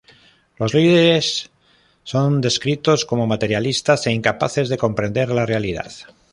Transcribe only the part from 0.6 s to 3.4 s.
líderes son descritos como